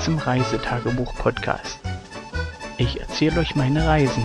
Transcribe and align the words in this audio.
Zum 0.00 0.18
Reisetagebuch-Podcast. 0.18 1.80
Ich 2.78 3.00
erzähle 3.00 3.40
euch 3.40 3.54
meine 3.54 3.86
Reisen. 3.86 4.24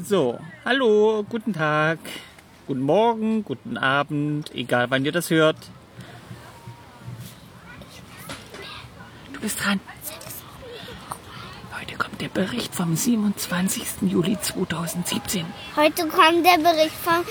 So, 0.00 0.38
hallo, 0.64 1.24
guten 1.28 1.52
Tag, 1.52 1.98
guten 2.66 2.80
Morgen, 2.80 3.44
guten 3.44 3.76
Abend, 3.76 4.54
egal 4.54 4.90
wann 4.90 5.04
ihr 5.04 5.12
das 5.12 5.30
hört. 5.30 5.56
Du 9.38 9.42
bist 9.42 9.64
dran. 9.64 9.78
Heute 11.80 11.96
kommt 11.96 12.20
der 12.20 12.26
Bericht 12.26 12.74
vom 12.74 12.96
27. 12.96 13.84
Juli 14.02 14.36
2017. 14.40 15.46
Heute 15.76 16.08
kommt 16.08 16.44
der 16.44 16.58
Bericht 16.58 16.96
vom 17.04 17.24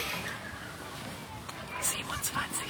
27. 1.81 2.63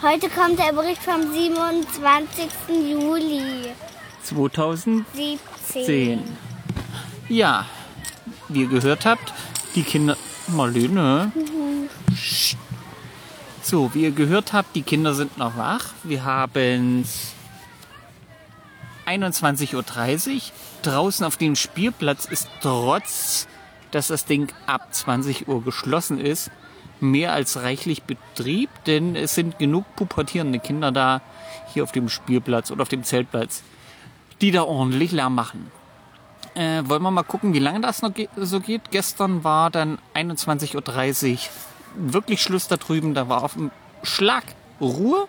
Heute 0.00 0.28
kommt 0.28 0.60
der 0.60 0.72
Bericht 0.74 1.02
vom 1.02 1.32
27. 1.32 2.46
Juli 2.68 3.72
2017. 4.22 5.40
17. 5.72 6.36
Ja, 7.28 7.66
wie 8.48 8.60
ihr 8.60 8.68
gehört 8.68 9.04
habt, 9.06 9.34
die 9.74 9.82
Kinder. 9.82 10.16
Marlene. 10.46 11.32
Psst. 12.14 12.58
So, 13.60 13.92
wie 13.92 14.04
ihr 14.04 14.12
gehört 14.12 14.52
habt, 14.52 14.76
die 14.76 14.82
Kinder 14.82 15.14
sind 15.14 15.36
noch 15.36 15.56
wach. 15.56 15.86
Wir 16.04 16.22
haben 16.22 17.04
21.30 19.06 20.34
Uhr. 20.34 20.40
Draußen 20.82 21.24
auf 21.26 21.36
dem 21.36 21.56
Spielplatz 21.56 22.26
ist 22.26 22.48
trotz, 22.60 23.46
dass 23.90 24.08
das 24.08 24.24
Ding 24.24 24.52
ab 24.66 24.88
20 24.92 25.48
Uhr 25.48 25.62
geschlossen 25.62 26.18
ist, 26.18 26.50
mehr 27.00 27.32
als 27.32 27.62
reichlich 27.62 28.02
Betrieb, 28.02 28.70
denn 28.86 29.16
es 29.16 29.34
sind 29.34 29.58
genug 29.58 29.84
pubertierende 29.96 30.58
Kinder 30.58 30.92
da, 30.92 31.20
hier 31.72 31.82
auf 31.82 31.92
dem 31.92 32.08
Spielplatz 32.08 32.70
oder 32.70 32.82
auf 32.82 32.88
dem 32.88 33.04
Zeltplatz, 33.04 33.62
die 34.40 34.50
da 34.50 34.62
ordentlich 34.62 35.12
Lärm 35.12 35.34
machen. 35.34 35.70
Äh, 36.54 36.82
wollen 36.86 37.02
wir 37.02 37.10
mal 37.10 37.22
gucken, 37.22 37.52
wie 37.52 37.58
lange 37.58 37.80
das 37.80 38.00
noch 38.00 38.14
ge 38.14 38.28
so 38.36 38.60
geht. 38.60 38.90
Gestern 38.90 39.44
war 39.44 39.70
dann 39.70 39.98
21.30 40.14 41.32
Uhr 41.32 41.38
wirklich 41.96 42.40
Schluss 42.40 42.66
da 42.66 42.76
drüben. 42.76 43.12
Da 43.12 43.28
war 43.28 43.44
auf 43.44 43.54
dem 43.54 43.70
Schlag 44.02 44.44
Ruhe. 44.80 45.28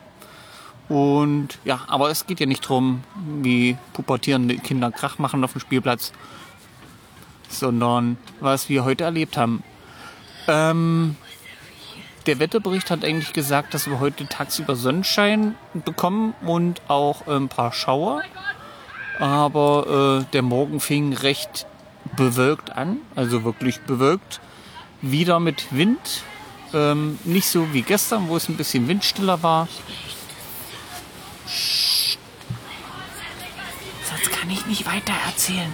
Und 0.90 1.60
ja, 1.66 1.82
aber 1.88 2.10
es 2.10 2.28
geht 2.28 2.40
ja 2.40 2.46
nicht 2.46 2.62
drum, 2.62 3.04
wie 3.42 3.78
pubertierende 3.94 4.58
Kinder 4.58 4.92
Krach 4.92 5.20
machen 5.20 5.44
auf 5.44 5.52
dem 5.52 5.62
Spielplatz, 5.62 6.14
sondern 7.50 8.18
was 8.40 8.70
wir 8.70 8.86
heute 8.86 9.04
erlebt 9.04 9.38
haben. 9.38 9.64
Ähm, 10.48 11.18
der 12.26 12.40
Wetterbericht 12.40 12.90
hat 12.90 13.04
eigentlich 13.04 13.34
gesagt, 13.34 13.74
dass 13.74 13.88
wir 13.88 14.00
heute 14.00 14.28
tagsüber 14.28 14.76
Sonnenschein 14.76 15.56
bekommen 15.74 16.34
und 16.42 16.82
auch 16.88 17.28
ein 17.28 17.50
paar 17.50 17.74
Schauer 17.74 18.22
aber 19.20 20.22
äh, 20.22 20.32
der 20.34 20.42
Morgen 20.42 20.80
fing 20.80 21.14
recht 21.14 21.66
bewölkt 22.16 22.72
an, 22.76 22.98
also 23.16 23.44
wirklich 23.44 23.80
bewölkt. 23.82 24.40
Wieder 25.02 25.40
mit 25.40 25.76
Wind, 25.76 26.24
ähm, 26.74 27.20
nicht 27.24 27.48
so 27.48 27.74
wie 27.74 27.82
gestern, 27.82 28.28
wo 28.28 28.38
es 28.38 28.50
ein 28.50 28.58
bisschen 28.58 28.88
windstiller 28.88 29.44
war. 29.44 29.68
Sonst 34.10 34.32
kann 34.32 34.50
ich 34.50 34.66
nicht 34.66 34.86
weiter 34.86 35.14
erzählen. 35.26 35.74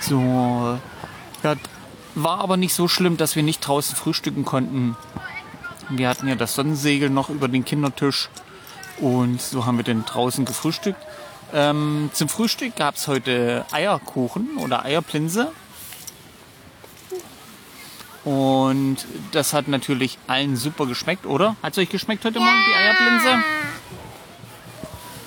So, 0.00 0.78
ja, 1.42 1.54
war 2.14 2.40
aber 2.40 2.56
nicht 2.56 2.74
so 2.74 2.88
schlimm, 2.88 3.16
dass 3.16 3.36
wir 3.36 3.42
nicht 3.42 3.60
draußen 3.60 3.96
frühstücken 3.96 4.44
konnten. 4.44 4.96
Wir 5.88 6.08
hatten 6.08 6.28
ja 6.28 6.34
das 6.34 6.54
Sonnensegel 6.54 7.10
noch 7.10 7.30
über 7.30 7.48
den 7.48 7.64
Kindertisch 7.64 8.28
und 8.98 9.40
so 9.40 9.66
haben 9.66 9.76
wir 9.76 9.84
dann 9.84 10.04
draußen 10.04 10.44
gefrühstückt. 10.44 11.00
Ähm, 11.52 12.10
zum 12.12 12.28
Frühstück 12.28 12.76
gab 12.76 12.94
es 12.96 13.08
heute 13.08 13.64
Eierkuchen 13.72 14.56
oder 14.58 14.84
Eierplinse. 14.84 15.50
Und 18.30 18.98
das 19.32 19.52
hat 19.54 19.66
natürlich 19.66 20.16
allen 20.28 20.54
super 20.54 20.86
geschmeckt, 20.86 21.26
oder? 21.26 21.56
Hat 21.64 21.72
es 21.72 21.78
euch 21.78 21.88
geschmeckt 21.88 22.24
heute 22.24 22.38
Morgen, 22.38 22.62
die 22.64 22.76
Eierplinse? 22.76 23.44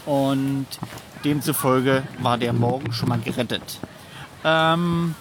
Und 0.05 0.67
demzufolge 1.25 2.03
war 2.19 2.37
der 2.37 2.53
Morgen 2.53 2.93
schon 2.93 3.09
mal 3.09 3.19
gerettet. 3.19 3.81
Ähm, 4.45 5.15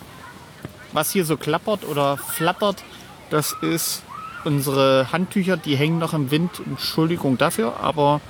was 0.93 1.11
hier 1.11 1.25
so 1.25 1.37
klappert 1.37 1.85
oder 1.85 2.19
flattert, 2.19 2.85
das 3.31 3.53
ist 3.63 4.05
unsere 4.45 5.11
Handtücher, 5.11 5.57
die 5.57 5.75
hängen 5.75 5.99
noch 5.99 6.15
im 6.15 6.31
Wind. 6.31 6.63
Entschuldigung 6.65 7.37
dafür, 7.37 7.81
aber 7.81 8.21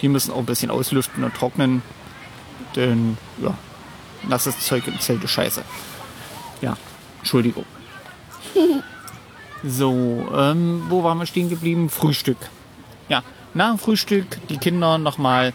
die 0.00 0.08
müssen 0.08 0.32
auch 0.32 0.38
ein 0.38 0.46
bisschen 0.46 0.70
auslüften 0.70 1.22
und 1.22 1.34
trocknen. 1.34 1.82
Denn, 2.76 3.18
ja, 3.42 3.52
nasses 4.26 4.58
Zeug 4.60 4.86
im 4.86 4.98
Zelt 5.00 5.22
ist 5.22 5.32
scheiße. 5.32 5.62
Ja, 6.62 6.78
Entschuldigung. 7.20 7.66
So, 9.64 10.28
ähm, 10.34 10.84
wo 10.88 11.04
waren 11.04 11.18
wir 11.18 11.26
stehen 11.26 11.48
geblieben? 11.48 11.88
Frühstück. 11.88 12.38
Ja, 13.08 13.22
nach 13.54 13.70
dem 13.70 13.78
Frühstück 13.78 14.26
die 14.48 14.56
Kinder 14.56 14.98
nochmal 14.98 15.52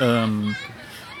ähm, 0.00 0.54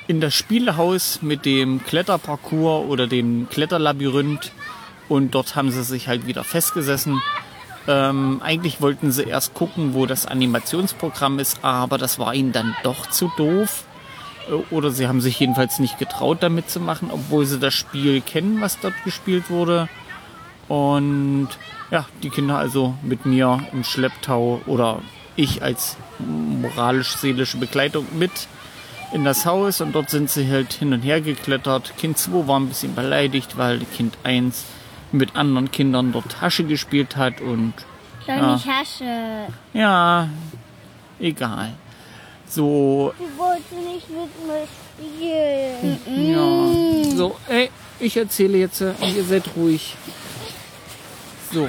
in 0.06 0.20
das 0.20 0.34
Spielhaus 0.34 1.20
mit 1.22 1.46
dem 1.46 1.82
Kletterparcours 1.84 2.86
oder 2.88 3.06
dem 3.06 3.48
Kletterlabyrinth 3.48 4.52
und 5.08 5.34
dort 5.34 5.56
haben 5.56 5.70
sie 5.70 5.84
sich 5.84 6.08
halt 6.08 6.26
wieder 6.26 6.44
festgesessen. 6.44 7.22
Ähm, 7.86 8.40
eigentlich 8.42 8.80
wollten 8.80 9.12
sie 9.12 9.24
erst 9.24 9.54
gucken, 9.54 9.94
wo 9.94 10.06
das 10.06 10.26
Animationsprogramm 10.26 11.38
ist, 11.38 11.62
aber 11.62 11.98
das 11.98 12.18
war 12.18 12.34
ihnen 12.34 12.52
dann 12.52 12.74
doch 12.82 13.10
zu 13.10 13.30
doof. 13.36 13.84
Äh, 14.48 14.74
Oder 14.74 14.90
sie 14.90 15.06
haben 15.06 15.20
sich 15.20 15.38
jedenfalls 15.38 15.78
nicht 15.78 15.98
getraut, 15.98 16.38
damit 16.40 16.70
zu 16.70 16.80
machen, 16.80 17.10
obwohl 17.12 17.44
sie 17.44 17.58
das 17.58 17.74
Spiel 17.74 18.22
kennen, 18.22 18.60
was 18.60 18.80
dort 18.80 18.94
gespielt 19.04 19.50
wurde. 19.50 19.88
Und 20.68 21.48
ja, 21.90 22.06
die 22.22 22.30
Kinder 22.30 22.58
also 22.58 22.94
mit 23.02 23.26
mir 23.26 23.60
im 23.72 23.84
Schlepptau 23.84 24.60
oder 24.66 25.00
ich 25.36 25.62
als 25.62 25.96
moralisch-seelische 26.18 27.56
Begleitung 27.58 28.06
mit 28.18 28.30
in 29.12 29.24
das 29.24 29.46
Haus 29.46 29.80
und 29.80 29.92
dort 29.92 30.10
sind 30.10 30.28
sie 30.30 30.50
halt 30.50 30.72
hin 30.72 30.92
und 30.92 31.02
her 31.02 31.20
geklettert. 31.20 31.96
Kind 31.98 32.18
2 32.18 32.48
war 32.48 32.58
ein 32.58 32.68
bisschen 32.68 32.94
beleidigt, 32.94 33.56
weil 33.56 33.80
Kind 33.96 34.16
1 34.24 34.64
mit 35.12 35.36
anderen 35.36 35.70
Kindern 35.70 36.12
dort 36.12 36.40
Hasche 36.40 36.64
gespielt 36.64 37.16
hat 37.16 37.40
und 37.40 37.74
Doch 38.22 38.28
Ja. 38.28 38.54
nicht 38.54 38.66
Hasche. 38.66 39.46
ja, 39.72 40.28
egal. 41.20 41.74
So, 42.48 43.12
Ich 43.18 43.38
wollte 43.38 43.74
nicht 43.88 44.08
mit 44.10 44.46
mir 44.46 44.66
spielen. 46.06 47.10
ja, 47.10 47.16
so, 47.16 47.36
ey, 47.48 47.70
ich 48.00 48.16
erzähle 48.16 48.58
jetzt 48.58 48.80
äh, 48.80 48.94
und 49.00 49.14
ihr 49.16 49.24
seid 49.24 49.44
ruhig. 49.56 49.96
So. 51.54 51.68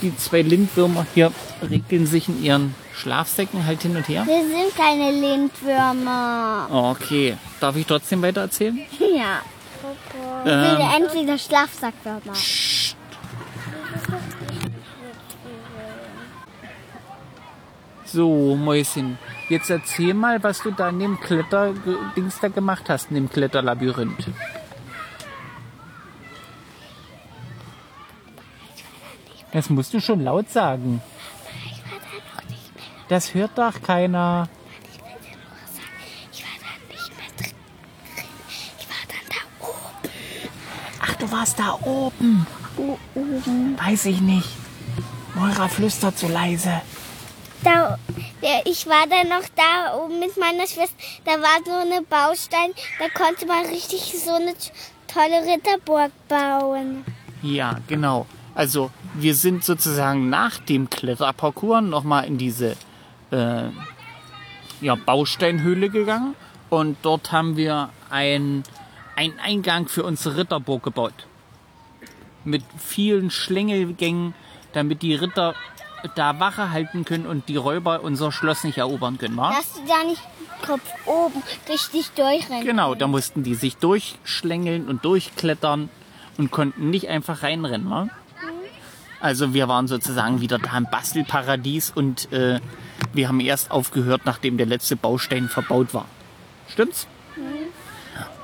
Die 0.00 0.16
zwei 0.16 0.40
Lindwürmer 0.40 1.06
hier 1.12 1.30
regeln 1.68 2.06
sich 2.06 2.26
in 2.26 2.42
ihren 2.42 2.74
Schlafsäcken 2.94 3.66
halt 3.66 3.82
hin 3.82 3.94
und 3.96 4.08
her. 4.08 4.24
Wir 4.26 4.40
sind 4.48 4.74
keine 4.74 5.10
Lindwürmer. 5.12 6.68
Okay, 6.70 7.36
darf 7.60 7.76
ich 7.76 7.86
trotzdem 7.86 8.22
weiter 8.22 8.40
erzählen? 8.42 8.78
Ja. 8.98 9.42
Ähm, 10.46 10.78
sind 10.78 11.04
entweder 11.04 11.36
Schlafsackwürmer. 11.36 12.32
So, 18.04 18.56
Mäuschen, 18.56 19.18
jetzt 19.48 19.68
erzähl 19.68 20.14
mal, 20.14 20.42
was 20.42 20.62
du 20.62 20.70
da 20.70 20.88
in 20.88 21.00
dem 21.00 21.20
Kletterdings 21.20 22.38
da 22.40 22.48
gemacht 22.48 22.88
hast, 22.88 23.10
in 23.10 23.16
dem 23.16 23.30
Kletterlabyrinth. 23.30 24.26
Das 29.52 29.68
musst 29.70 29.92
du 29.94 30.00
schon 30.00 30.22
laut 30.22 30.50
sagen. 30.50 31.02
Das 33.08 33.34
hört 33.34 33.58
doch 33.58 33.82
keiner. 33.82 34.48
Ich 36.32 36.44
war 36.44 36.50
dann 36.60 36.88
nicht 36.88 37.10
mehr 37.16 37.26
drin. 37.36 37.56
Ich 38.78 38.88
war 38.88 39.04
dann 39.08 39.26
da 39.28 39.66
oben. 39.66 40.10
Ach, 41.02 41.14
du 41.14 41.32
warst 41.32 41.58
da 41.58 41.78
oben. 41.82 42.46
Weiß 43.84 44.06
ich 44.06 44.20
nicht. 44.20 44.48
Moira 45.34 45.68
flüstert 45.68 46.18
so 46.18 46.28
leise. 46.28 46.80
Da, 47.62 47.98
ich 48.64 48.86
war 48.86 49.06
dann 49.08 49.28
noch 49.28 49.46
da 49.56 49.96
oben 49.96 50.18
mit 50.20 50.36
meiner 50.38 50.66
Schwester. 50.66 50.94
Da 51.24 51.32
war 51.32 51.58
so 51.64 51.72
eine 51.72 52.02
Baustein. 52.02 52.70
Da 52.98 53.08
konnte 53.08 53.46
man 53.46 53.66
richtig 53.66 54.14
so 54.24 54.34
eine 54.34 54.54
tolle 55.08 55.52
Ritterburg 55.52 56.12
bauen. 56.28 57.04
Ja, 57.42 57.76
genau. 57.88 58.26
Also 58.54 58.90
wir 59.14 59.34
sind 59.34 59.64
sozusagen 59.64 60.28
nach 60.28 60.58
dem 60.58 60.90
Kletterparcours 60.90 61.82
nochmal 61.82 62.26
in 62.26 62.38
diese 62.38 62.76
äh, 63.30 63.68
ja, 64.80 64.94
Bausteinhöhle 64.94 65.90
gegangen 65.90 66.34
und 66.68 66.96
dort 67.02 67.32
haben 67.32 67.56
wir 67.56 67.90
ein, 68.10 68.64
einen 69.16 69.38
Eingang 69.38 69.88
für 69.88 70.04
unsere 70.04 70.38
Ritterburg 70.38 70.82
gebaut. 70.82 71.26
Mit 72.44 72.62
vielen 72.78 73.30
Schlängelgängen, 73.30 74.34
damit 74.72 75.02
die 75.02 75.14
Ritter 75.14 75.54
da 76.14 76.40
Wache 76.40 76.70
halten 76.70 77.04
können 77.04 77.26
und 77.26 77.48
die 77.48 77.56
Räuber 77.56 78.02
unser 78.02 78.32
Schloss 78.32 78.64
nicht 78.64 78.78
erobern 78.78 79.18
können. 79.18 79.36
Wa? 79.36 79.52
Dass 79.52 79.74
die 79.74 79.86
da 79.86 80.02
nicht 80.04 80.22
Kopf 80.62 80.88
oben 81.06 81.42
richtig 81.68 82.10
durchrennen. 82.10 82.64
Genau, 82.64 82.94
da 82.94 83.06
mussten 83.06 83.42
die 83.42 83.54
sich 83.54 83.76
durchschlängeln 83.76 84.88
und 84.88 85.04
durchklettern 85.04 85.90
und 86.38 86.50
konnten 86.50 86.90
nicht 86.90 87.08
einfach 87.08 87.42
reinrennen. 87.42 87.90
Wa? 87.90 88.08
Also 89.20 89.52
wir 89.52 89.68
waren 89.68 89.86
sozusagen 89.86 90.40
wieder 90.40 90.58
da 90.58 90.76
im 90.76 90.86
Bastelparadies 90.90 91.90
und 91.94 92.32
äh, 92.32 92.58
wir 93.12 93.28
haben 93.28 93.40
erst 93.40 93.70
aufgehört, 93.70 94.22
nachdem 94.24 94.56
der 94.56 94.66
letzte 94.66 94.96
Baustein 94.96 95.48
verbaut 95.48 95.92
war. 95.92 96.06
Stimmt's? 96.68 97.06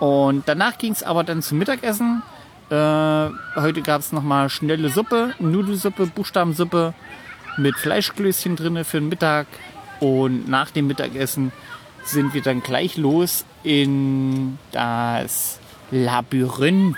Und 0.01 0.45
danach 0.47 0.77
ging 0.79 0.93
es 0.93 1.03
aber 1.03 1.25
dann 1.25 1.43
zum 1.43 1.59
Mittagessen. 1.59 2.23
Äh, 2.69 2.75
heute 2.75 3.83
gab 3.83 4.01
es 4.01 4.13
nochmal 4.13 4.51
schnelle 4.51 4.91
Suppe, 4.91 5.35
Nudelsuppe, 5.39 6.07
Buchstabensuppe 6.07 6.95
mit 7.57 7.77
Fleischklößchen 7.77 8.57
drinne 8.57 8.85
für 8.85 9.01
den 9.01 9.09
Mittag. 9.09 9.47
Und 10.01 10.49
nach 10.49 10.71
dem 10.71 10.89
Mittagessen 10.89 11.53
sind 12.05 12.35
wir 12.35 12.43
dann 12.43 12.63
gleich 12.63 12.97
los 12.99 13.47
in 13.63 14.59
das 14.73 15.59
Labyrinth 15.91 16.97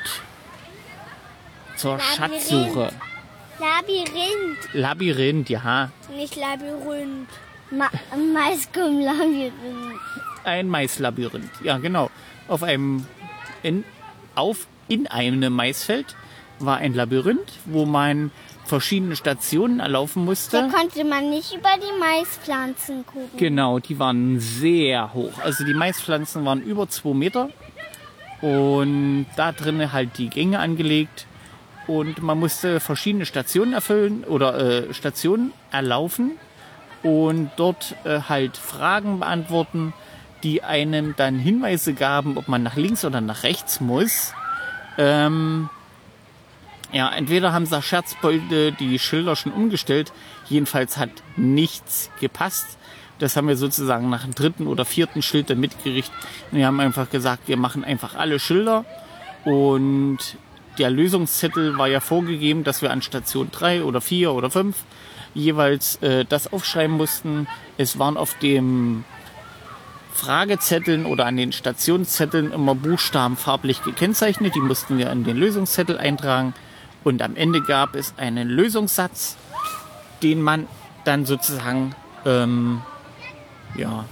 zur 1.77 1.99
Labyrinth. 1.99 2.17
Schatzsuche. 2.17 2.93
Labyrinth, 3.61 4.73
Labyrinth, 4.73 5.51
ja. 5.51 5.91
nicht 6.17 6.37
Labyrinth. 6.37 7.29
Ma 7.71 7.89
Maiskum 8.35 9.01
Labyrinth. 9.01 10.01
Ein 10.45 10.69
Maislabyrinth. 10.69 11.51
Ja, 11.63 11.79
genau. 11.79 12.11
Auf 12.47 12.63
einem 12.63 13.05
in, 13.63 13.85
auf 14.35 14.67
in 14.89 15.07
einem 15.07 15.53
Maisfeld 15.53 16.17
war 16.61 16.79
ein 16.79 16.95
Labyrinth, 16.95 17.53
wo 17.67 17.85
man 17.85 18.31
verschiedene 18.65 19.17
Stationen 19.17 19.81
erlaufen 19.81 20.25
Da 20.25 20.31
musste. 20.31 20.69
konnte 20.69 21.05
man 21.05 21.31
nicht 21.31 21.53
über 21.55 21.71
die 21.77 21.99
Maispflanzen 21.99 23.05
gucken. 23.07 23.37
Genau, 23.37 23.79
die 23.79 23.99
waren 23.99 24.41
sehr 24.41 25.13
hoch. 25.15 25.33
Also 25.43 25.65
die 25.65 25.75
Maispflanzen 25.75 26.45
waren 26.45 26.63
über 26.63 26.89
zwei 26.89 27.15
Meter 27.15 27.51
und 28.41 29.27
da 29.37 29.53
drinnen 29.53 29.93
halt 29.93 30.17
die 30.19 30.29
Gänge 30.29 30.59
angelegt 30.59 31.27
und 31.89 32.23
man 32.23 32.39
musste 32.39 32.79
verschiedene 32.79 33.27
Stationen 33.27 33.73
erfüllen 33.73 34.23
oder 34.23 34.89
äh, 34.89 34.95
Stationen 34.95 35.53
erlaufen 35.73 36.33
und 37.03 37.51
dort 37.57 37.97
äh, 38.05 38.21
halt 38.29 38.57
Fragen 38.57 39.21
beantworten, 39.21 39.95
die 40.43 40.63
einem 40.63 41.17
dann 41.17 41.39
Hinweise 41.39 41.95
gaben, 41.95 42.37
ob 42.37 42.47
man 42.47 42.63
nach 42.63 42.77
links 42.77 43.05
oder 43.05 43.21
nach 43.21 43.43
rechts 43.43 43.81
muss. 43.81 44.33
Ähm, 44.99 45.71
ja, 46.93 47.11
entweder 47.11 47.53
haben 47.53 47.67
sie 47.67 47.83
Scherzbeute 47.83 48.73
die 48.73 48.99
Schilder 48.99 49.35
schon 49.35 49.53
umgestellt, 49.53 50.13
jedenfalls 50.49 50.97
hat 50.99 51.11
nichts 51.37 52.11
gepasst. 52.21 52.79
Das 53.19 53.37
haben 53.37 53.49
wir 53.49 53.57
sozusagen 53.57 54.11
nach 54.11 54.25
dem 54.25 54.35
dritten 54.35 54.67
oder 54.67 54.85
vierten 54.85 55.23
Schild 55.23 55.51
dann 55.51 55.59
mitgerichtet. 55.59 56.15
Wir 56.53 56.67
haben 56.67 56.79
einfach 56.81 57.11
gesagt, 57.11 57.49
wir 57.49 57.57
machen 57.57 57.83
einfach 57.83 58.15
alle 58.15 58.39
Schilder 58.39 58.85
und 59.45 60.19
der 60.79 60.91
Lösungszettel 60.91 61.77
war 61.79 61.89
ja 61.89 62.01
vorgegeben, 62.01 62.65
dass 62.65 62.83
wir 62.83 62.91
an 62.91 63.03
Station 63.03 63.51
3 63.51 63.85
oder 63.85 64.01
4 64.01 64.33
oder 64.33 64.51
5 64.51 64.77
jeweils 65.35 65.97
äh, 65.97 66.25
das 66.25 66.53
aufschreiben 66.53 66.97
mussten. 66.97 67.47
Es 67.77 67.99
waren 67.99 68.17
auf 68.17 68.35
dem 68.39 69.05
Fragezetteln 70.13 71.07
oder 71.07 71.27
an 71.27 71.37
den 71.37 71.53
Stationszetteln 71.53 72.53
immer 72.53 72.75
Buchstaben 72.75 73.37
farblich 73.37 73.83
gekennzeichnet. 73.83 74.55
Die 74.55 74.61
mussten 74.61 74.99
wir 74.99 75.11
in 75.11 75.25
den 75.25 75.37
Lösungszettel 75.37 75.99
eintragen. 75.99 76.55
Und 77.05 77.23
am 77.23 77.37
Ende 77.37 77.63
gab 77.63 77.95
es 77.95 78.15
einen 78.17 78.49
Lösungssatz, 78.49 79.37
den 80.23 80.43
man 80.43 80.67
dann 81.05 81.25
sozusagen 81.25 81.95
ähm, 82.27 82.83
ja, 83.77 84.05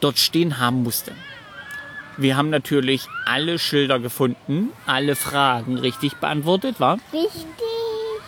dort 0.00 0.18
stehen 0.18 0.58
haben 0.58 0.82
musste. 0.82 1.12
Wir 2.16 2.36
haben 2.36 2.50
natürlich 2.50 3.08
alle 3.26 3.58
Schilder 3.58 3.98
gefunden, 3.98 4.70
alle 4.86 5.16
Fragen 5.16 5.78
richtig 5.78 6.14
beantwortet, 6.16 6.78
war? 6.78 6.98
Richtig. 7.12 7.44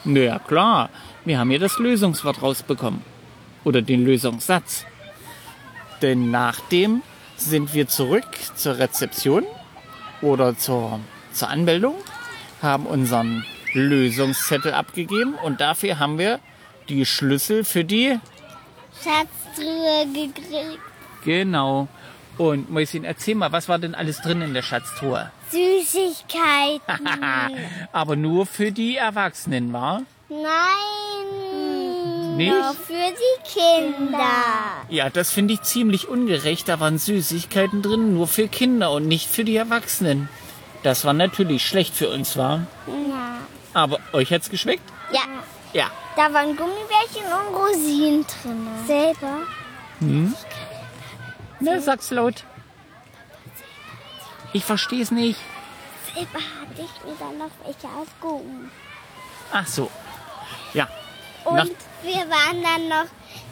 Na 0.05 0.21
ja, 0.21 0.39
klar. 0.39 0.91
Wir 1.25 1.39
haben 1.39 1.51
ja 1.51 1.59
das 1.59 1.79
Lösungswort 1.79 2.43
rausbekommen. 2.43 3.03
Oder 3.65 3.83
den 3.83 4.05
Lösungssatz. 4.05 4.87
Denn 6.03 6.31
nachdem 6.31 7.03
sind 7.37 7.75
wir 7.75 7.89
zurück 7.89 8.29
zur 8.55 8.79
Rezeption 8.79 9.45
oder 10.23 10.57
zur, 10.57 11.01
zur 11.33 11.49
Anmeldung, 11.49 11.95
haben 12.63 12.87
unseren 12.87 13.45
Lösungszettel 13.73 14.73
abgegeben 14.73 15.35
und 15.43 15.61
dafür 15.61 15.99
haben 15.99 16.19
wir 16.19 16.41
die 16.89 17.05
Schlüssel 17.05 17.65
für 17.65 17.85
die. 17.85 18.19
Schatztruhe 19.03 20.07
gekriegt. 20.13 20.81
Genau. 21.25 21.89
Und 22.39 22.71
Mäuschen, 22.71 23.05
erzähl 23.05 23.35
mal, 23.35 23.53
was 23.53 23.69
war 23.69 23.79
denn 23.79 23.95
alles 23.95 24.21
drin 24.21 24.43
in 24.43 24.53
der 24.53 24.63
Schatztruhe? 24.63 25.31
Süßigkeiten. 25.51 27.09
Aber 27.93 28.17
nur 28.17 28.47
für 28.47 28.73
die 28.73 28.97
Erwachsenen, 28.97 29.73
war? 29.73 30.03
Nein. 30.29 32.37
Nicht? 32.37 32.53
Nur 32.53 32.75
für 32.75 32.93
die 32.93 33.59
Kinder. 33.59 34.19
Ja, 34.91 35.09
das 35.09 35.31
finde 35.31 35.55
ich 35.55 35.63
ziemlich 35.63 36.09
ungerecht. 36.09 36.69
Da 36.69 36.81
waren 36.81 36.99
Süßigkeiten 36.99 37.81
drin, 37.81 38.13
nur 38.13 38.27
für 38.27 38.49
Kinder 38.49 38.91
und 38.93 39.09
nicht 39.09 39.29
für 39.29 39.45
die 39.45 39.57
Erwachsenen. 39.57 40.29
Das 40.83 41.07
war 41.07 41.15
natürlich 41.15 41.67
schlecht 41.67 41.95
für 41.95 42.11
uns, 42.11 42.37
war. 42.37 42.67
Ja. 42.87 43.39
Aber 43.73 43.99
euch 44.13 44.31
hat's 44.33 44.51
geschmeckt? 44.51 44.83
Ja. 45.11 45.21
Ja. 45.73 45.91
Da 46.17 46.33
waren 46.33 46.57
Gummibärchen 46.57 47.25
und 47.25 47.55
Rosinen 47.55 48.27
drin. 48.43 48.67
Selber? 48.87 49.39
Na, 51.61 51.81
sag's 51.81 52.11
laut. 52.11 52.45
Ich 54.53 54.65
versteh's 54.65 55.11
nicht. 55.11 55.39
Selber 56.15 56.39
hatte 56.39 56.83
ich 56.83 57.05
mir 57.05 57.15
dann 57.19 57.39
noch 57.39 57.51
welche 57.65 57.89
aufgehoben. 57.89 58.71
Ach 59.53 59.67
so. 59.67 59.91
Ja. 60.75 60.89
Und 61.45 61.57
Nach- 61.57 61.67
wir 62.03 62.15
waren 62.31 62.63
dann 62.63 62.89
noch 62.89 63.07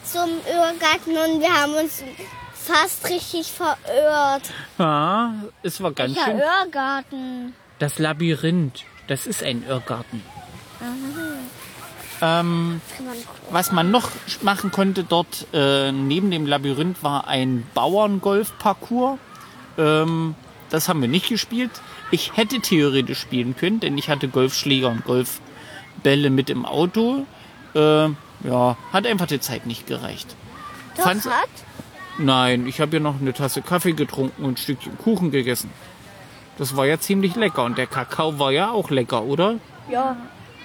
zum 0.04 0.30
Irrgarten 0.46 1.16
und 1.16 1.40
wir 1.40 1.52
haben 1.52 1.75
uns 1.75 2.02
fast 2.54 3.08
richtig 3.08 3.52
verirrt. 3.52 4.50
Ja, 4.78 5.34
es 5.62 5.80
war 5.82 5.92
ganz 5.92 6.14
Welcher 6.16 6.30
schön. 6.30 6.38
Irrgarten? 6.40 7.54
Das 7.78 7.99
Labyrinth, 7.99 8.84
das 9.08 9.26
ist 9.26 9.42
ein 9.42 9.64
Irrgarten. 9.66 10.23
Ähm, 12.25 12.81
was 13.50 13.71
man 13.71 13.90
noch 13.90 14.09
machen 14.40 14.71
konnte 14.71 15.04
dort 15.04 15.47
äh, 15.52 15.93
neben 15.93 16.31
dem 16.31 16.47
Labyrinth 16.47 17.02
war 17.02 17.28
ein 17.28 17.66
Bauerngolf-Parcours. 17.75 19.19
Ähm, 19.76 20.35
das 20.71 20.88
haben 20.88 21.02
wir 21.02 21.09
nicht 21.09 21.28
gespielt. 21.28 21.71
Ich 22.11 22.35
hätte 22.37 22.61
theoretisch 22.61 23.19
spielen 23.21 23.54
können, 23.57 23.81
denn 23.81 23.99
ich 23.99 24.09
hatte 24.09 24.28
Golfschläger 24.28 24.88
und 24.88 25.04
Golfbälle 25.04 26.31
mit 26.31 26.49
im 26.49 26.64
Auto. 26.64 27.26
Äh, 27.75 28.09
ja, 28.49 28.76
hat 28.93 29.07
einfach 29.07 29.26
die 29.26 29.40
Zeit 29.40 29.66
nicht 29.66 29.87
gereicht. 29.87 30.35
Doch 30.97 31.04
Fand's- 31.04 31.26
hat? 31.26 31.49
Nein, 32.16 32.66
ich 32.66 32.81
habe 32.81 32.97
ja 32.97 33.00
noch 33.02 33.21
eine 33.21 33.35
Tasse 33.35 33.61
Kaffee 33.61 33.93
getrunken 33.93 34.45
und 34.45 34.52
ein 34.52 34.57
Stückchen 34.57 34.97
Kuchen 34.97 35.31
gegessen. 35.31 35.69
Das 36.57 36.75
war 36.76 36.87
ja 36.87 36.99
ziemlich 36.99 37.35
lecker 37.35 37.64
und 37.64 37.76
der 37.76 37.88
Kakao 37.88 38.38
war 38.38 38.52
ja 38.52 38.71
auch 38.71 38.88
lecker, 38.90 39.25
oder? 39.25 39.57
Ja. 39.90 40.16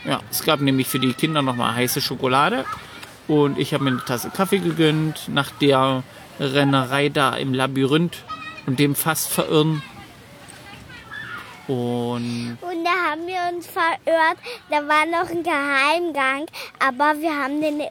Ja, 0.06 0.22
es 0.32 0.44
gab 0.44 0.62
nämlich 0.62 0.88
für 0.88 1.00
die 1.00 1.14
Kinder 1.14 1.42
nochmal 1.42 1.76
heiße 1.76 2.02
Schokolade 2.02 2.66
und 3.28 3.58
ich 3.60 3.74
habe 3.74 3.84
mir 3.84 3.92
eine 3.92 4.06
Tasse 4.06 4.30
Kaffee 4.30 4.60
gegönnt 4.60 5.28
nach 5.28 5.52
der 5.52 6.04
Rennerei 6.40 7.10
da 7.10 7.36
im 7.36 7.54
Labyrinth 7.54 8.24
und 8.66 8.80
dem 8.80 8.96
fast 8.96 9.30
verirren. 9.30 9.82
Und 11.68 12.58
Und 12.62 12.84
da 12.84 13.12
haben 13.12 13.28
wir 13.28 13.38
uns 13.54 13.68
verirrt. 13.68 14.38
Da 14.72 14.78
war 14.88 15.06
noch 15.06 15.30
ein 15.30 15.44
Geheimgang, 15.44 16.48
aber 16.80 17.20
wir 17.20 17.36
haben 17.36 17.62
den 17.62 17.84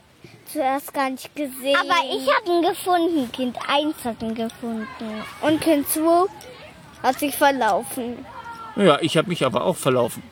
zuerst 0.51 0.93
gar 0.93 1.09
nicht 1.09 1.33
gesehen. 1.35 1.77
Aber 1.77 1.99
ich 2.11 2.27
habe 2.35 2.49
ihn 2.49 2.61
gefunden. 2.61 3.31
Kind 3.31 3.57
1 3.67 3.95
hat 4.03 4.21
ihn 4.21 4.35
gefunden. 4.35 4.87
Und 5.41 5.61
Kind 5.61 5.87
2 5.87 6.25
hat 7.03 7.19
sich 7.19 7.35
verlaufen. 7.35 8.25
ja, 8.75 8.97
ich 8.99 9.15
habe 9.15 9.29
mich 9.29 9.45
aber 9.45 9.63
auch 9.63 9.77
verlaufen. 9.77 10.23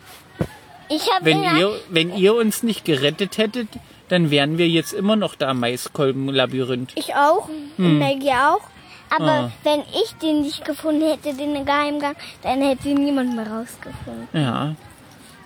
Ich 0.89 1.11
habe 1.13 1.25
Wenn 1.25 1.43
ihr, 1.43 1.71
wenn 1.89 2.15
ihr 2.15 2.35
uns 2.35 2.63
nicht 2.63 2.85
gerettet 2.85 3.37
hättet, 3.37 3.67
dann 4.09 4.31
wären 4.31 4.57
wir 4.57 4.67
jetzt 4.69 4.93
immer 4.93 5.15
noch 5.15 5.35
da 5.35 5.51
im 5.51 5.59
Maiskolben-Labyrinth. 5.59 6.91
Ich 6.95 7.13
auch. 7.15 7.49
Und 7.77 7.99
Maggie 7.99 8.31
auch. 8.31 8.61
Aber 9.09 9.31
Ah. 9.31 9.51
wenn 9.63 9.81
ich 9.81 10.13
den 10.21 10.41
nicht 10.41 10.65
gefunden 10.65 11.01
hätte, 11.09 11.33
den 11.33 11.65
Geheimgang, 11.65 12.15
dann 12.41 12.61
hätte 12.61 12.89
ihn 12.89 13.03
niemand 13.03 13.35
mehr 13.35 13.47
rausgefunden. 13.49 14.27
Ja. 14.33 14.75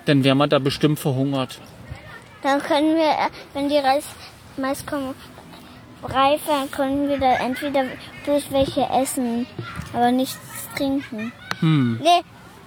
dann 0.05 0.24
wären 0.24 0.39
wir 0.39 0.48
da 0.48 0.57
bestimmt 0.57 0.98
verhungert. 1.00 1.60
Dann 2.41 2.60
können 2.62 2.95
wir, 2.95 3.03
äh, 3.12 3.29
wenn 3.53 3.69
die 3.69 3.77
Reis 3.77 4.03
Maiskolben 4.57 5.13
reif 6.03 6.48
werden, 6.48 6.71
können 6.71 7.07
wir 7.07 7.19
da 7.19 7.33
entweder 7.36 7.83
bloß 8.25 8.45
welche 8.50 8.81
essen, 8.89 9.45
aber 9.93 10.12
nichts 10.12 10.39
trinken. 10.75 11.31
Hm. 11.60 12.00
Nee, 12.01 12.21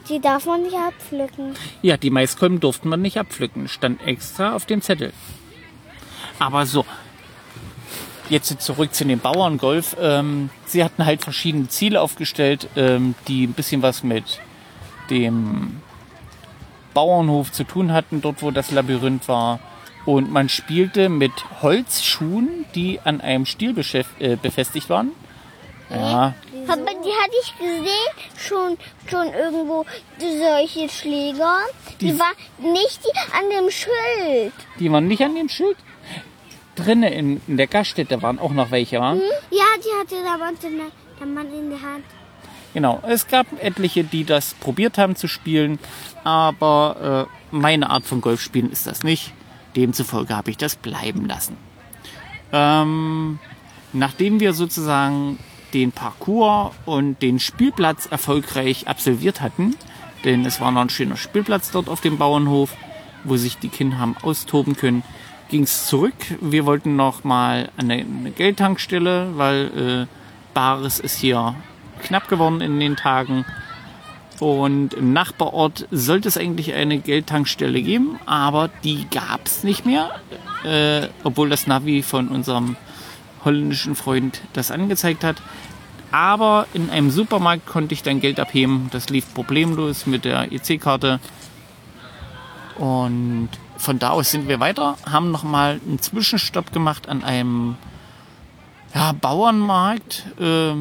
die 0.09 0.21
darf 0.21 0.47
man 0.47 0.63
nicht 0.63 0.77
abpflücken. 0.77 1.55
Ja, 1.83 1.97
die 1.97 2.11
Maiskolben 2.11 2.61
durften 2.61 2.89
wir 2.89 2.97
nicht 2.97 3.19
abpflücken. 3.19 3.69
Stand 3.69 4.07
extra 4.07 4.55
auf 4.55 4.67
dem 4.67 4.83
Zettel. 4.83 5.13
Aber 6.39 6.67
so, 6.67 6.85
jetzt 8.29 8.61
zurück 8.61 8.95
zu 8.95 9.05
dem 9.05 9.19
Bauerngolf. 9.19 9.97
Ähm, 10.01 10.51
sie 10.67 10.85
hatten 10.85 11.05
halt 11.05 11.23
verschiedene 11.23 11.69
Ziele 11.69 12.01
aufgestellt, 12.01 12.69
ähm, 12.77 13.15
die 13.29 13.47
ein 13.47 13.53
bisschen 13.53 13.83
was 13.83 14.03
mit 14.03 14.41
dem 15.11 15.81
Bauernhof 16.95 17.53
zu 17.53 17.65
tun 17.65 17.93
hatten, 17.93 18.21
dort 18.21 18.43
wo 18.43 18.51
das 18.51 18.71
Labyrinth 18.71 19.29
war. 19.29 19.61
Und 20.07 20.31
man 20.31 20.49
spielte 20.49 21.09
mit 21.09 21.33
Holzschuhen, 21.63 22.67
die 22.75 23.01
an 23.01 23.21
einem 23.21 23.47
Stiel 23.47 23.75
äh, 24.19 24.37
befestigt 24.37 24.91
waren. 24.91 25.13
Ja, 25.97 26.35
Aber 26.69 26.77
die 26.77 27.13
hatte 27.23 27.37
ich 27.43 27.59
gesehen, 27.59 28.15
schon, 28.37 28.79
schon 29.11 29.29
irgendwo 29.35 29.85
solche 30.19 30.89
Schläger. 30.89 31.59
Die, 32.01 32.13
Die- 32.13 32.19
war 32.19 32.33
nicht 32.59 33.01
die 33.05 33.17
an 33.37 33.51
dem 33.51 33.71
Schild. 33.71 34.53
die 34.79 34.91
waren 34.93 35.07
nicht 35.09 35.23
an 35.23 35.35
dem 35.35 35.49
Schild. 35.49 35.77
Drinnen 36.77 37.13
in, 37.13 37.41
in 37.47 37.57
der 37.57 37.67
Gaststätte 37.69 38.21
waren 38.23 38.39
auch 38.39 38.51
noch 38.53 38.71
welche, 38.73 38.99
waren? 39.01 39.21
Ja, 39.51 39.65
die 39.79 40.01
hatte 40.01 40.23
der 40.23 40.39
Mann 40.39 40.55
in 40.63 40.77
der, 40.79 40.87
der 41.21 41.27
Mann 41.27 41.47
in 41.53 41.71
der 41.71 41.81
Hand. 41.81 42.05
Genau, 42.73 43.01
es 43.07 43.29
gab 43.29 43.47
etliche, 43.63 44.03
die 44.03 44.25
das 44.25 44.55
probiert 44.55 44.99
haben 44.99 45.15
zu 45.15 45.29
spielen, 45.29 45.79
aber 46.25 47.29
äh, 47.53 47.55
meine 47.55 47.91
Art 47.91 48.05
von 48.05 48.21
Golfspielen 48.21 48.73
ist 48.73 48.89
das 48.89 49.05
nicht. 49.05 49.33
Demzufolge 49.77 50.35
habe 50.37 50.51
ich 50.51 50.57
das 50.57 50.75
bleiben 50.75 51.27
lassen. 51.29 51.57
Ähm, 52.53 53.39
nachdem 53.93 54.41
wir 54.41 54.53
sozusagen 54.55 55.39
den 55.75 55.93
Parcours 55.93 56.73
und 56.87 57.21
den 57.21 57.41
Spielplatz 57.41 58.07
erfolgreich 58.07 58.87
absolviert 58.89 59.41
hatten, 59.41 59.77
denn 60.25 60.47
es 60.47 60.61
war 60.61 60.71
noch 60.71 60.81
ein 60.81 60.91
schöner 60.91 61.17
Spielplatz 61.17 61.71
dort 61.71 61.89
auf 61.89 62.01
dem 62.01 62.17
Bauernhof, 62.17 62.75
wo 63.25 63.37
sich 63.37 63.59
die 63.59 63.69
Kinder 63.69 63.99
haben 63.99 64.17
austoben 64.23 64.77
können, 64.77 65.03
ging 65.49 65.65
es 65.65 65.87
zurück. 65.87 66.15
Wir 66.41 66.65
wollten 66.65 66.97
noch 66.97 67.25
mal 67.25 67.71
an 67.77 67.91
eine, 67.91 68.31
Geldtankstelle, 68.31 69.33
weil 69.37 70.07
äh, 70.07 70.55
Bares 70.55 71.01
ist 71.01 71.19
hier 71.19 71.55
knapp 72.03 72.29
geworden 72.29 72.61
in 72.61 72.81
den 72.81 72.97
Tagen. 72.97 73.45
Und 74.41 74.95
im 74.95 75.13
Nachbarort 75.13 75.87
sollte 75.91 76.29
es 76.29 76.37
eigentlich 76.37 76.75
eine 76.75 76.99
Geldtankstelle 76.99 77.81
geben, 77.83 78.19
aber 78.27 78.69
die 78.83 79.07
gab 79.11 79.47
es 79.47 79.63
nicht 79.63 79.87
mehr, 79.87 80.11
äh, 80.65 81.09
obwohl 81.23 81.49
das 81.51 81.67
Navi 81.67 82.03
von 82.03 82.29
unserem 82.29 82.77
holländischen 83.45 83.95
Freund 83.95 84.41
das 84.53 84.71
angezeigt 84.71 85.25
hat. 85.25 85.37
Aber 86.11 86.67
in 86.75 86.91
einem 86.91 87.11
Supermarkt 87.11 87.67
konnte 87.67 87.93
ich 87.93 88.03
dann 88.03 88.21
Geld 88.21 88.39
abheben. 88.39 88.89
Das 88.93 89.09
lief 89.09 89.33
problemlos 89.35 90.07
mit 90.07 90.25
der 90.25 90.53
EC-Karte. 90.53 91.19
Und 92.79 93.49
von 93.77 93.99
da 93.99 94.11
aus 94.11 94.31
sind 94.31 94.49
wir 94.49 94.61
weiter, 94.61 94.97
haben 95.11 95.31
nochmal 95.31 95.81
einen 95.85 95.99
Zwischenstopp 95.99 96.73
gemacht 96.73 97.09
an 97.09 97.25
einem 97.25 97.77
ja, 98.95 99.13
Bauernmarkt, 99.13 100.25
äh, 100.39 100.75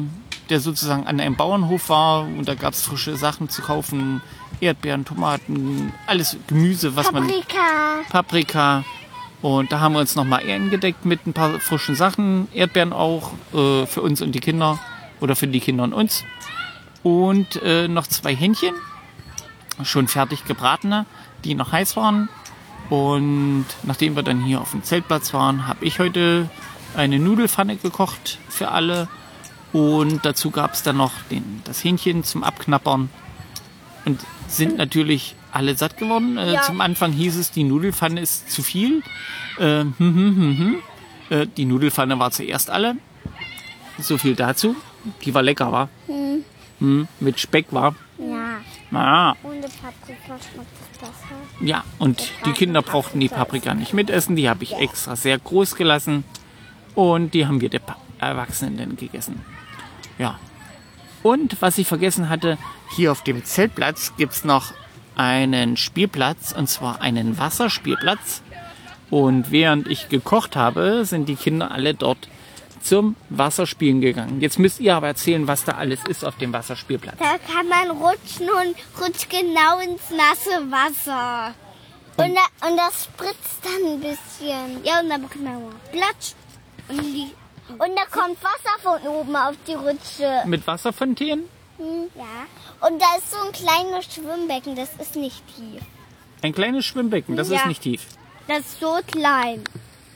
der 0.50 0.60
sozusagen 0.60 1.06
an 1.06 1.20
einem 1.20 1.36
Bauernhof 1.36 1.88
war. 1.88 2.22
Und 2.22 2.46
da 2.46 2.54
gab 2.54 2.74
es 2.74 2.82
frische 2.82 3.16
Sachen 3.16 3.48
zu 3.48 3.62
kaufen. 3.62 4.22
Erdbeeren, 4.60 5.04
Tomaten, 5.04 5.92
alles 6.06 6.36
Gemüse, 6.46 6.94
was 6.94 7.10
man... 7.10 7.26
Paprika. 8.08 8.84
Und 9.44 9.72
da 9.72 9.80
haben 9.80 9.92
wir 9.92 10.00
uns 10.00 10.16
nochmal 10.16 10.40
eingedeckt 10.40 11.04
mit 11.04 11.26
ein 11.26 11.34
paar 11.34 11.60
frischen 11.60 11.94
Sachen. 11.94 12.48
Erdbeeren 12.54 12.94
auch 12.94 13.32
äh, 13.52 13.84
für 13.84 14.00
uns 14.00 14.22
und 14.22 14.32
die 14.32 14.40
Kinder. 14.40 14.78
Oder 15.20 15.36
für 15.36 15.46
die 15.46 15.60
Kinder 15.60 15.84
und 15.84 15.92
uns. 15.92 16.24
Und 17.02 17.60
äh, 17.62 17.86
noch 17.86 18.06
zwei 18.06 18.34
Hähnchen. 18.34 18.72
Schon 19.82 20.08
fertig 20.08 20.46
gebratene, 20.46 21.04
die 21.44 21.54
noch 21.54 21.72
heiß 21.72 21.94
waren. 21.94 22.30
Und 22.88 23.66
nachdem 23.82 24.16
wir 24.16 24.22
dann 24.22 24.42
hier 24.42 24.62
auf 24.62 24.70
dem 24.70 24.82
Zeltplatz 24.82 25.34
waren, 25.34 25.66
habe 25.66 25.84
ich 25.84 25.98
heute 25.98 26.48
eine 26.96 27.18
Nudelfanne 27.18 27.76
gekocht 27.76 28.38
für 28.48 28.70
alle. 28.70 29.08
Und 29.74 30.24
dazu 30.24 30.52
gab 30.52 30.72
es 30.72 30.82
dann 30.82 30.96
noch 30.96 31.12
den, 31.30 31.60
das 31.64 31.84
Hähnchen 31.84 32.24
zum 32.24 32.44
Abknappern. 32.44 33.10
Und 34.06 34.20
sind 34.48 34.78
natürlich 34.78 35.36
alle 35.54 35.76
satt 35.76 35.96
geworden. 35.96 36.36
Äh, 36.38 36.54
Ja. 36.54 36.62
Zum 36.62 36.80
Anfang 36.80 37.12
hieß 37.12 37.36
es, 37.36 37.50
die 37.50 37.64
Nudelfanne 37.64 38.20
ist 38.20 38.50
zu 38.50 38.62
viel. 38.62 39.02
Äh, 39.58 39.80
hm, 39.80 39.94
hm, 39.98 40.14
hm, 40.36 40.58
hm. 40.58 40.76
Äh, 41.30 41.46
die 41.56 41.64
Nudelfanne 41.64 42.18
war 42.18 42.30
zuerst 42.30 42.70
alle. 42.70 42.96
So 43.98 44.18
viel 44.18 44.34
dazu. 44.34 44.76
Die 45.24 45.34
war 45.34 45.42
lecker, 45.42 45.70
war. 45.72 45.88
Hm, 46.80 47.08
mit 47.20 47.38
Speck 47.40 47.66
war. 47.70 47.94
Ja. 48.18 48.60
Ah, 48.92 49.34
Ohne 49.42 49.60
Paprika 49.62 50.38
schmeckt 50.38 50.68
es 50.92 50.98
besser. 50.98 51.12
ja, 51.60 51.82
und 51.98 52.30
die 52.46 52.52
Kinder 52.52 52.80
brauchten 52.82 53.18
die 53.18 53.28
Paprika 53.28 53.74
nicht 53.74 53.92
mitessen. 53.92 54.36
Die 54.36 54.48
habe 54.48 54.62
ich 54.62 54.74
extra 54.76 55.16
sehr 55.16 55.38
groß 55.38 55.74
gelassen. 55.74 56.22
Und 56.94 57.34
die 57.34 57.46
haben 57.46 57.60
wir 57.60 57.70
der 57.70 57.80
Erwachsenen 58.18 58.76
dann 58.76 58.96
gegessen. 58.96 59.40
Ja. 60.18 60.38
Und 61.24 61.56
was 61.60 61.78
ich 61.78 61.88
vergessen 61.88 62.28
hatte, 62.28 62.56
hier 62.94 63.10
auf 63.10 63.22
dem 63.24 63.44
Zeltplatz 63.44 64.12
gibt's 64.16 64.44
noch 64.44 64.72
einen 65.16 65.76
Spielplatz, 65.76 66.52
und 66.52 66.68
zwar 66.68 67.00
einen 67.00 67.38
Wasserspielplatz. 67.38 68.42
Und 69.10 69.50
während 69.50 69.88
ich 69.88 70.08
gekocht 70.08 70.56
habe, 70.56 71.04
sind 71.04 71.28
die 71.28 71.36
Kinder 71.36 71.70
alle 71.70 71.94
dort 71.94 72.28
zum 72.82 73.16
Wasserspielen 73.30 74.00
gegangen. 74.00 74.40
Jetzt 74.40 74.58
müsst 74.58 74.80
ihr 74.80 74.94
aber 74.94 75.08
erzählen, 75.08 75.46
was 75.46 75.64
da 75.64 75.72
alles 75.72 76.00
ist 76.06 76.24
auf 76.24 76.36
dem 76.36 76.52
Wasserspielplatz. 76.52 77.16
Da 77.18 77.38
kann 77.38 77.68
man 77.68 77.90
rutschen 77.90 78.48
und 78.48 78.76
rutscht 79.00 79.30
genau 79.30 79.78
ins 79.78 80.10
nasse 80.10 80.70
Wasser. 80.70 81.54
Und, 82.16 82.34
da, 82.36 82.68
und 82.68 82.76
das 82.76 83.04
spritzt 83.04 83.60
dann 83.64 83.92
ein 83.92 84.00
bisschen. 84.00 84.84
Ja, 84.84 85.00
und 85.00 85.08
dann 85.08 85.22
macht 85.22 85.40
man 85.40 85.74
Platsch. 85.90 86.34
Und, 86.88 87.02
die, 87.02 87.30
und 87.70 87.96
da 87.96 88.04
kommt 88.10 88.36
Wasser 88.42 88.78
von 88.82 89.00
oben 89.08 89.34
auf 89.34 89.54
die 89.66 89.74
Rutsche. 89.74 90.42
Mit 90.46 90.66
Wasserfontänen? 90.66 91.48
Hm, 91.78 92.08
ja. 92.14 92.86
Und 92.86 93.00
da 93.00 93.16
ist 93.16 93.30
so 93.30 93.36
ein 93.46 93.52
kleines 93.52 94.04
Schwimmbecken, 94.12 94.76
das 94.76 94.90
ist 95.00 95.16
nicht 95.16 95.42
tief. 95.56 95.82
Ein 96.42 96.54
kleines 96.54 96.84
Schwimmbecken, 96.84 97.36
das 97.36 97.48
Ja. 97.48 97.60
ist 97.60 97.66
nicht 97.66 97.82
tief. 97.82 98.06
Das 98.46 98.60
ist 98.60 98.80
so 98.80 98.98
klein. 99.10 99.64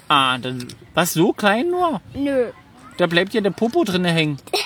Ah, 0.08 0.38
dann, 0.38 0.68
was, 0.94 1.14
so 1.14 1.32
klein 1.32 1.70
nur? 1.70 2.00
Nö. 2.14 2.52
Da 2.98 3.06
bleibt 3.06 3.32
ja 3.34 3.40
der 3.40 3.50
Popo 3.50 3.84
drinne 3.84 4.12
hängen. 4.12 4.38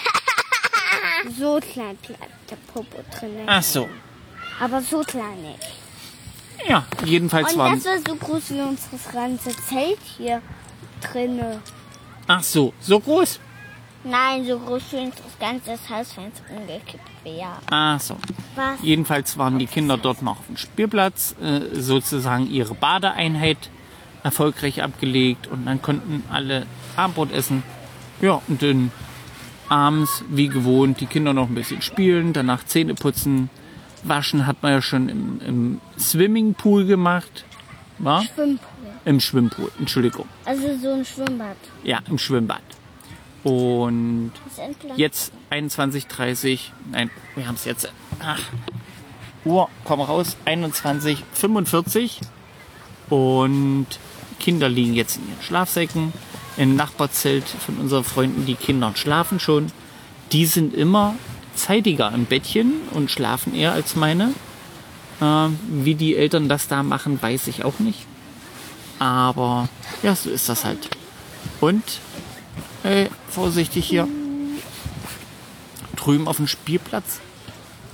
So 1.38 1.60
klein 1.60 1.96
bleibt 1.98 2.50
der 2.50 2.56
Popo 2.56 2.98
drin. 3.16 3.44
Ach 3.46 3.62
so. 3.62 3.88
Aber 4.58 4.82
so 4.82 5.02
klein 5.02 5.40
nicht. 5.42 5.60
Ja, 6.68 6.84
jedenfalls 7.04 7.52
Und 7.52 7.58
waren. 7.60 7.74
das 7.80 7.84
war 7.84 7.98
so 7.98 8.16
groß 8.16 8.50
wie 8.50 8.60
unser 8.60 9.12
ganze 9.12 9.50
Zelt 9.50 10.00
hier 10.18 10.42
drinne. 11.00 11.62
Ach 12.26 12.42
so, 12.42 12.72
so 12.80 12.98
groß. 12.98 13.38
Nein, 14.04 14.44
so 14.44 14.58
groß 14.58 14.82
wie 14.92 15.10
Haus, 15.90 16.16
wenn 16.16 16.32
es 16.32 16.42
umgekippt 16.50 17.24
wäre. 17.24 17.52
Ach 17.70 18.00
so. 18.00 18.16
Was? 18.56 18.82
Jedenfalls 18.82 19.38
waren 19.38 19.58
die 19.58 19.66
Kinder 19.66 19.96
dort 19.96 20.22
noch 20.22 20.38
auf 20.40 20.46
dem 20.46 20.56
Spielplatz, 20.56 21.36
äh, 21.40 21.80
sozusagen 21.80 22.50
ihre 22.50 22.74
Badeeinheit 22.74 23.70
erfolgreich 24.24 24.82
abgelegt 24.82 25.46
und 25.46 25.66
dann 25.66 25.82
konnten 25.82 26.24
alle 26.30 26.66
Abendbrot 26.96 27.32
essen. 27.32 27.62
Ja, 28.20 28.40
und 28.48 28.62
dann 28.62 28.90
abends, 29.68 30.24
wie 30.28 30.48
gewohnt, 30.48 31.00
die 31.00 31.06
Kinder 31.06 31.32
noch 31.32 31.48
ein 31.48 31.54
bisschen 31.54 31.82
spielen, 31.82 32.32
danach 32.32 32.64
Zähne 32.64 32.94
putzen. 32.94 33.50
Waschen 34.02 34.46
hat 34.46 34.62
man 34.62 34.72
ja 34.72 34.82
schon 34.82 35.08
im, 35.08 35.40
im 35.46 35.80
Swimmingpool 35.98 36.86
gemacht. 36.86 37.44
War? 37.98 38.22
Schwimmpool. 38.22 38.68
Im 39.04 39.20
Schwimmpool, 39.20 39.70
Entschuldigung. 39.78 40.26
Also 40.44 40.76
so 40.80 40.92
ein 40.92 41.04
Schwimmbad. 41.04 41.56
Ja, 41.84 42.00
im 42.08 42.18
Schwimmbad. 42.18 42.62
Und 43.44 44.32
jetzt 44.96 45.32
21.30 45.50 46.60
nein, 46.90 47.10
wir 47.34 47.46
haben 47.46 47.56
es 47.56 47.64
jetzt. 47.64 47.92
Ach, 48.20 48.40
Uhr, 49.44 49.68
komm 49.84 50.00
raus, 50.00 50.36
21.45 50.46 52.20
und 53.10 53.86
Kinder 54.38 54.68
liegen 54.68 54.94
jetzt 54.94 55.16
in 55.16 55.28
ihren 55.28 55.42
Schlafsäcken. 55.42 56.12
Im 56.56 56.76
Nachbarzelt 56.76 57.44
von 57.48 57.78
unseren 57.78 58.04
Freunden, 58.04 58.46
die 58.46 58.54
Kinder 58.54 58.92
schlafen 58.94 59.40
schon. 59.40 59.72
Die 60.32 60.46
sind 60.46 60.74
immer 60.74 61.14
zeitiger 61.54 62.12
im 62.12 62.26
Bettchen 62.26 62.74
und 62.92 63.10
schlafen 63.10 63.54
eher 63.54 63.72
als 63.72 63.96
meine. 63.96 64.34
Äh, 65.20 65.48
wie 65.68 65.94
die 65.94 66.16
Eltern 66.16 66.48
das 66.48 66.68
da 66.68 66.82
machen, 66.82 67.20
weiß 67.20 67.48
ich 67.48 67.64
auch 67.64 67.78
nicht. 67.78 68.06
Aber 68.98 69.68
ja, 70.02 70.14
so 70.14 70.30
ist 70.30 70.48
das 70.48 70.64
halt. 70.64 70.90
Und 71.60 71.82
Hey, 72.82 73.08
vorsichtig 73.28 73.86
hier. 73.86 74.08
Drüben 75.94 76.26
auf 76.26 76.38
dem 76.38 76.48
Spielplatz 76.48 77.20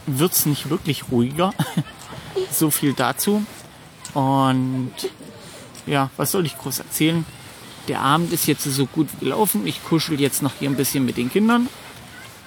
wird's 0.07 0.47
nicht 0.47 0.71
wirklich 0.71 1.11
ruhiger. 1.11 1.53
so 2.51 2.71
viel 2.71 2.95
dazu. 2.95 3.45
Und 4.15 4.93
ja, 5.87 6.11
was 6.17 6.31
soll 6.31 6.47
ich 6.47 6.57
groß 6.57 6.79
erzählen? 6.79 7.27
Der 7.89 8.01
Abend 8.01 8.33
ist 8.33 8.47
jetzt 8.47 8.65
so 8.65 8.87
gut 8.87 9.09
gelaufen. 9.21 9.67
Ich 9.67 9.85
kuschel 9.85 10.19
jetzt 10.19 10.43
noch 10.43 10.53
hier 10.59 10.71
ein 10.71 10.77
bisschen 10.77 11.05
mit 11.05 11.19
den 11.19 11.31
Kindern. 11.31 11.69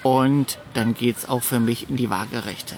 Und 0.02 0.58
dann 0.74 0.94
geht's 0.94 1.28
auch 1.28 1.44
für 1.44 1.60
mich 1.60 1.88
in 1.88 1.96
die 1.96 2.10
Waagerechte. 2.10 2.74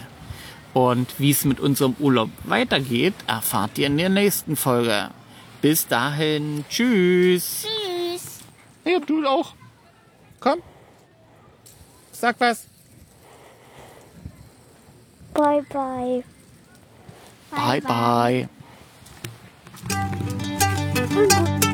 Und 0.75 1.09
wie 1.19 1.31
es 1.31 1.47
mit 1.47 1.59
unserem 1.59 1.95
Urlaub 1.99 2.29
weitergeht, 2.43 3.15
erfahrt 3.27 3.79
ihr 3.79 3.87
in 3.87 3.97
der 3.97 4.11
nächsten 4.11 4.57
Folge. 4.57 5.09
Bis 5.63 5.87
dahin, 5.87 6.67
tschüss. 6.69 7.65
Ja, 8.85 8.99
du 9.01 9.27
auch. 9.27 9.55
Komm. 10.41 10.63
Sag 12.13 12.39
was. 12.41 12.67
Bye, 15.33 15.63
bye. 15.71 16.23
Bye, 17.51 17.81
bye. 17.81 18.49
Tschüss, 20.95 21.74